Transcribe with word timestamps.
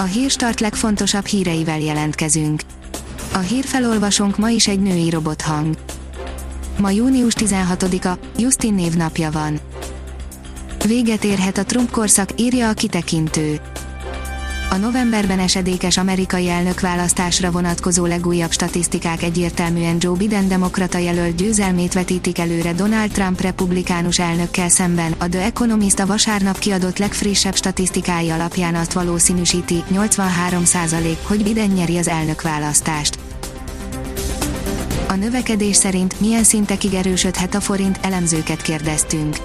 A 0.00 0.04
hírstart 0.04 0.60
legfontosabb 0.60 1.24
híreivel 1.24 1.80
jelentkezünk. 1.80 2.62
A 3.32 3.38
hírfelolvasónk 3.38 4.36
ma 4.36 4.48
is 4.48 4.68
egy 4.68 4.80
női 4.80 5.10
robothang. 5.10 5.76
Ma 6.78 6.90
június 6.90 7.34
16-a, 7.36 8.18
Justin 8.36 8.74
névnapja 8.74 9.30
van. 9.30 9.60
Véget 10.86 11.24
érhet 11.24 11.58
a 11.58 11.64
Trump 11.64 11.90
korszak, 11.90 12.28
írja 12.36 12.68
a 12.68 12.72
kitekintő. 12.72 13.60
A 14.70 14.76
novemberben 14.76 15.38
esedékes 15.38 15.96
amerikai 15.96 16.48
elnökválasztásra 16.48 17.50
vonatkozó 17.50 18.06
legújabb 18.06 18.52
statisztikák 18.52 19.22
egyértelműen 19.22 19.96
Joe 20.00 20.16
Biden 20.16 20.48
demokrata 20.48 20.98
jelölt 20.98 21.36
győzelmét 21.36 21.92
vetítik 21.92 22.38
előre 22.38 22.72
Donald 22.72 23.10
Trump 23.10 23.40
republikánus 23.40 24.18
elnökkel 24.18 24.68
szemben. 24.68 25.14
A 25.18 25.28
The 25.28 25.42
Economist 25.42 25.98
a 25.98 26.06
vasárnap 26.06 26.58
kiadott 26.58 26.98
legfrissebb 26.98 27.56
statisztikái 27.56 28.30
alapján 28.30 28.74
azt 28.74 28.92
valószínűsíti, 28.92 29.82
83% 29.92 31.16
hogy 31.22 31.42
Biden 31.42 31.70
nyeri 31.70 31.98
az 31.98 32.08
elnökválasztást. 32.08 33.18
A 35.08 35.14
növekedés 35.14 35.76
szerint 35.76 36.20
milyen 36.20 36.44
szintekig 36.44 36.94
erősödhet 36.94 37.54
a 37.54 37.60
forint, 37.60 37.98
elemzőket 38.02 38.62
kérdeztünk 38.62 39.36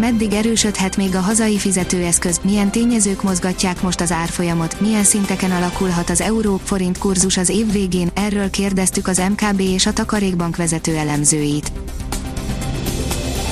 meddig 0.00 0.32
erősödhet 0.32 0.96
még 0.96 1.14
a 1.14 1.20
hazai 1.20 1.58
fizetőeszköz, 1.58 2.40
milyen 2.42 2.70
tényezők 2.70 3.22
mozgatják 3.22 3.82
most 3.82 4.00
az 4.00 4.12
árfolyamot, 4.12 4.80
milyen 4.80 5.04
szinteken 5.04 5.50
alakulhat 5.50 6.10
az 6.10 6.20
euró-forint 6.20 6.98
kurzus 6.98 7.36
az 7.36 7.48
év 7.48 7.72
végén, 7.72 8.10
erről 8.14 8.50
kérdeztük 8.50 9.06
az 9.06 9.22
MKB 9.28 9.60
és 9.60 9.86
a 9.86 9.92
Takarékbank 9.92 10.56
vezető 10.56 10.96
elemzőit. 10.96 11.72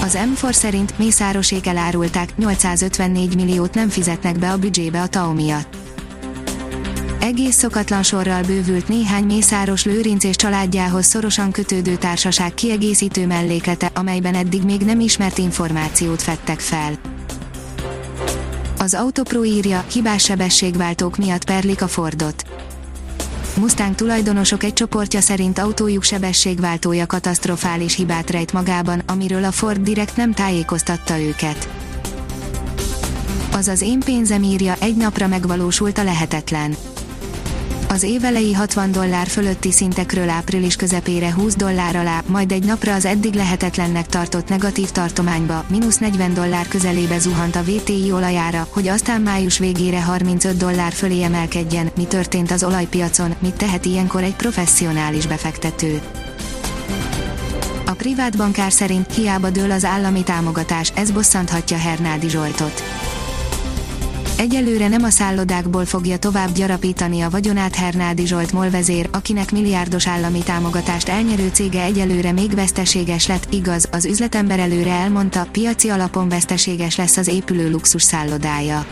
Az 0.02 0.19
M4 0.34 0.52
szerint 0.52 0.98
Mészárosék 0.98 1.66
elárulták, 1.66 2.37
854 2.37 3.35
milliót 3.35 3.74
nem 3.74 3.88
fizetnek 3.88 4.38
be 4.38 4.51
a 4.51 4.57
büdzsébe 4.57 5.01
a 5.01 5.07
TAO 5.07 5.33
miatt 5.33 5.77
egész 7.20 7.56
szokatlan 7.56 8.02
sorral 8.02 8.43
bővült 8.43 8.88
néhány 8.88 9.24
Mészáros 9.24 9.84
Lőrinc 9.84 10.24
és 10.24 10.37
családjához 10.37 11.06
szorosan 11.06 11.51
kötődő 11.51 11.96
társaság 11.96 12.54
kiegészítő 12.54 13.26
melléklete, 13.26 13.90
amelyben 13.95 14.34
eddig 14.34 14.62
még 14.62 14.80
nem 14.80 15.01
ismert 15.01 15.38
információt 15.38 16.23
fettek 16.23 16.60
fel. 16.60 16.93
Az 18.78 18.95
Autopro 18.95 19.45
írja, 19.45 19.84
hibás 19.93 20.23
sebességváltók 20.23 21.16
miatt 21.16 21.45
perlik 21.45 21.82
a 21.82 21.88
Fordot. 21.88 22.45
Mustang 23.56 23.95
tulajdonosok 23.95 24.62
egy 24.62 24.73
csoportja 24.73 25.21
szerint 25.21 25.59
autójuk 25.59 26.02
sebességváltója 26.02 27.06
katasztrofális 27.06 27.95
hibát 27.95 28.30
rejt 28.30 28.52
magában, 28.52 29.02
amiről 29.06 29.45
a 29.45 29.52
Ford 29.52 29.80
direkt 29.80 30.16
nem 30.16 30.32
tájékoztatta 30.32 31.18
őket. 31.21 31.68
Az 33.52 33.68
az 33.68 33.80
én 33.80 34.00
pénzem 34.00 34.43
írja, 34.43 34.74
egy 34.80 34.96
napra 34.96 35.26
megvalósult 35.26 35.98
a 35.98 36.02
lehetetlen 36.02 36.76
az 37.88 38.02
évelei 38.02 38.52
60 38.52 38.92
dollár 38.92 39.26
fölötti 39.26 39.72
szintekről 39.72 40.28
április 40.28 40.76
közepére 40.76 41.32
20 41.32 41.56
dollár 41.56 41.96
alá, 41.96 42.22
majd 42.26 42.52
egy 42.52 42.64
napra 42.64 42.94
az 42.94 43.04
eddig 43.04 43.34
lehetetlennek 43.34 44.06
tartott 44.06 44.48
negatív 44.48 44.90
tartományba, 44.90 45.64
mínusz 45.68 45.98
40 45.98 46.34
dollár 46.34 46.68
közelébe 46.68 47.18
zuhant 47.18 47.56
a 47.56 47.62
VTI 47.62 48.12
olajára, 48.12 48.66
hogy 48.70 48.88
aztán 48.88 49.20
május 49.20 49.59
végére 49.59 50.02
35 50.02 50.56
dollár 50.56 50.92
fölé 50.92 51.22
emelkedjen, 51.22 51.90
mi 51.96 52.04
történt 52.04 52.50
az 52.50 52.64
olajpiacon, 52.64 53.34
mit 53.38 53.54
tehet 53.54 53.84
ilyenkor 53.84 54.22
egy 54.22 54.36
professzionális 54.36 55.26
befektető. 55.26 56.00
A 57.86 57.92
privát 57.92 58.36
bankár 58.36 58.72
szerint 58.72 59.14
hiába 59.14 59.50
dől 59.50 59.70
az 59.70 59.84
állami 59.84 60.22
támogatás, 60.22 60.92
ez 60.94 61.10
bosszanthatja 61.10 61.76
Hernádi 61.76 62.28
Zsoltot 62.28 62.82
Egyelőre 64.38 64.88
nem 64.88 65.03
a 65.03 65.10
szállodákból 65.10 65.84
fogja 65.84 66.19
tovább 66.19 66.53
gyarapítani 66.53 67.20
a 67.20 67.31
vagyonát 67.31 67.75
Hernádi 67.75 68.26
Zsolt 68.26 68.53
molvezér, 68.53 69.08
akinek 69.12 69.53
milliárdos 69.53 70.06
állami 70.06 70.38
támogatást 70.38 71.08
elnyerő 71.08 71.48
cége 71.53 71.82
egyelőre 71.82 72.32
még 72.32 72.54
veszteséges 72.54 73.27
lett, 73.27 73.53
igaz, 73.53 73.88
az 73.93 74.04
üzletember 74.04 74.59
előre 74.59 74.91
elmondta, 74.91 75.47
piaci 75.53 75.88
alapon 75.88 76.28
veszteséges 76.28 76.97
lesz 76.97 77.16
az 77.16 77.28
épülő 77.28 77.71
luxus 77.71 78.03
szállodája. 78.03 78.87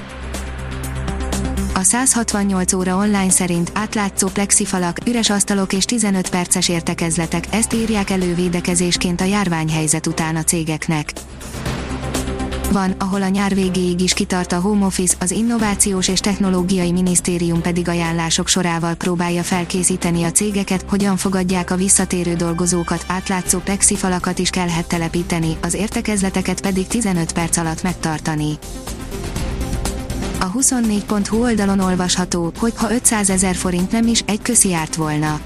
A 1.75 1.83
168 1.83 2.73
óra 2.73 2.97
online 2.97 3.31
szerint 3.31 3.71
átlátszó 3.75 4.29
plexifalak, 4.29 4.99
üres 5.07 5.31
asztalok 5.31 5.73
és 5.73 5.85
15 5.85 6.31
perces 6.31 6.69
értekezletek, 6.69 7.47
ezt 7.51 7.73
írják 7.73 8.11
elő 8.11 8.35
védekezésként 8.35 9.21
a 9.21 9.25
járványhelyzet 9.25 10.07
után 10.07 10.37
a 10.37 10.45
cégeknek. 10.45 11.13
Van, 12.73 12.95
ahol 12.99 13.23
a 13.23 13.29
nyár 13.29 13.55
végéig 13.55 14.01
is 14.01 14.13
kitart 14.13 14.53
a 14.53 14.61
home 14.61 14.87
office, 14.87 15.17
az 15.21 15.31
Innovációs 15.31 16.09
és 16.09 16.21
Technológiai 16.21 16.93
Minisztérium 16.93 17.61
pedig 17.61 17.89
ajánlások 17.89 18.49
sorával 18.49 18.95
próbálja 18.95 19.43
felkészíteni 19.43 20.23
a 20.23 20.31
cégeket, 20.31 20.85
hogyan 20.89 21.17
fogadják 21.17 21.71
a 21.71 21.77
visszatérő 21.77 22.35
dolgozókat, 22.35 23.05
átlátszó 23.09 23.59
plexifalakat 23.59 24.39
is 24.39 24.51
kellhet 24.51 24.89
telepíteni, 24.89 25.57
az 25.63 25.75
értekezleteket 25.75 26.61
pedig 26.61 26.87
15 26.87 27.33
perc 27.33 27.57
alatt 27.57 27.83
megtartani. 27.83 28.59
A 30.41 30.53
24.hu 30.53 31.43
oldalon 31.43 31.81
olvasható, 31.81 32.53
hogy 32.59 32.73
ha 32.77 32.93
500 32.93 33.31
ezer 33.31 33.55
forint 33.55 33.91
nem 33.91 34.07
is, 34.07 34.23
egy 34.27 34.43
köszi 34.43 34.69
járt 34.69 34.95
volna 34.95 35.41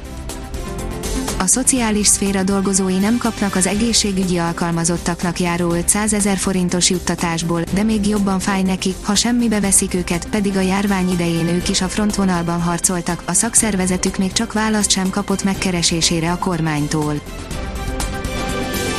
a 1.41 1.47
szociális 1.47 2.07
szféra 2.07 2.43
dolgozói 2.43 2.99
nem 2.99 3.19
kapnak 3.19 3.55
az 3.55 3.67
egészségügyi 3.67 4.39
alkalmazottaknak 4.39 5.41
járó 5.41 5.73
500 5.73 6.13
ezer 6.13 6.37
forintos 6.37 6.91
juttatásból, 6.91 7.63
de 7.73 7.83
még 7.83 8.07
jobban 8.07 8.39
fáj 8.39 8.63
nekik, 8.63 8.95
ha 9.03 9.15
semmibe 9.15 9.61
veszik 9.61 9.95
őket, 9.95 10.29
pedig 10.29 10.57
a 10.57 10.61
járvány 10.61 11.11
idején 11.11 11.49
ők 11.49 11.69
is 11.69 11.81
a 11.81 11.89
frontvonalban 11.89 12.61
harcoltak, 12.61 13.23
a 13.27 13.33
szakszervezetük 13.33 14.19
még 14.19 14.33
csak 14.33 14.53
választ 14.53 14.91
sem 14.91 15.11
kapott 15.11 15.45
megkeresésére 15.45 16.33
a 16.33 16.39
kormánytól. 16.39 17.21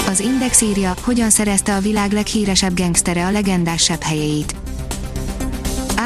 Az 0.08 0.19
Index 0.19 0.62
írja, 0.62 0.94
hogyan 1.02 1.29
szerezte 1.29 1.75
a 1.75 1.79
világ 1.79 2.12
leghíresebb 2.12 2.73
gengsztere 2.73 3.25
a 3.25 3.31
legendás 3.31 3.91
helyeit. 4.02 4.56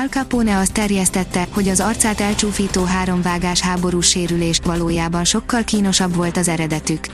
Al 0.02 0.08
Capone 0.08 0.58
azt 0.58 0.74
terjesztette, 0.74 1.48
hogy 1.52 1.68
az 1.68 1.80
arcát 1.80 2.20
elcsúfító 2.20 2.84
háromvágás 2.84 3.60
háborús 3.62 4.08
sérülés 4.08 4.60
valójában 4.64 5.24
sokkal 5.24 5.64
kínosabb 5.64 6.16
volt 6.16 6.38
az 6.38 6.48
eredetük. 6.48 7.08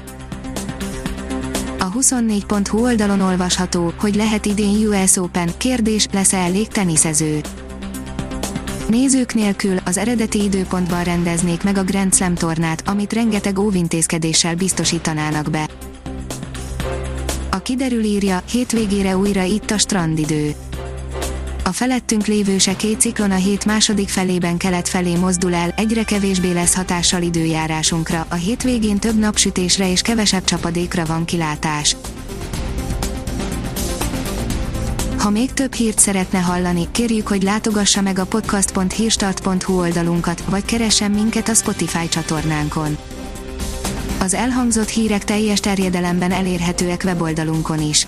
A 1.79 1.91
24.hu 1.91 2.81
oldalon 2.81 3.21
olvasható, 3.21 3.93
hogy 3.99 4.15
lehet 4.15 4.45
idén 4.45 4.87
US 4.87 5.17
Open, 5.17 5.49
kérdés, 5.57 6.07
lesz-e 6.11 6.37
elég 6.37 6.67
teniszező. 6.67 7.41
Nézők 8.87 9.33
nélkül 9.33 9.77
az 9.85 9.97
eredeti 9.97 10.43
időpontban 10.43 11.03
rendeznék 11.03 11.63
meg 11.63 11.77
a 11.77 11.83
Grand 11.83 12.13
Slam 12.13 12.35
tornát, 12.35 12.87
amit 12.87 13.13
rengeteg 13.13 13.59
óvintézkedéssel 13.59 14.55
biztosítanának 14.55 15.49
be. 15.49 15.69
A 17.49 17.61
kiderül 17.61 18.03
írja, 18.03 18.41
hétvégére 18.51 19.17
újra 19.17 19.43
itt 19.43 19.71
a 19.71 19.77
strandidő 19.77 20.55
a 21.71 21.73
felettünk 21.73 22.25
lévő 22.25 22.55
két 22.77 22.99
ciklon 22.99 23.31
a 23.31 23.35
hét 23.35 23.65
második 23.65 24.09
felében 24.09 24.57
kelet 24.57 24.87
felé 24.87 25.15
mozdul 25.15 25.53
el, 25.53 25.73
egyre 25.77 26.03
kevésbé 26.03 26.51
lesz 26.51 26.75
hatással 26.75 27.21
időjárásunkra, 27.21 28.25
a 28.29 28.35
hétvégén 28.35 28.99
több 28.99 29.19
napsütésre 29.19 29.91
és 29.91 30.01
kevesebb 30.01 30.43
csapadékra 30.43 31.05
van 31.05 31.25
kilátás. 31.25 31.95
Ha 35.17 35.29
még 35.29 35.53
több 35.53 35.73
hírt 35.73 35.99
szeretne 35.99 36.39
hallani, 36.39 36.87
kérjük, 36.91 37.27
hogy 37.27 37.43
látogassa 37.43 38.01
meg 38.01 38.19
a 38.19 38.25
podcast.hírstart.hu 38.25 39.79
oldalunkat, 39.79 40.43
vagy 40.49 40.65
keressen 40.65 41.11
minket 41.11 41.49
a 41.49 41.53
Spotify 41.53 42.07
csatornánkon. 42.07 42.97
Az 44.19 44.33
elhangzott 44.33 44.89
hírek 44.89 45.23
teljes 45.23 45.59
terjedelemben 45.59 46.31
elérhetőek 46.31 47.01
weboldalunkon 47.05 47.81
is. 47.81 48.07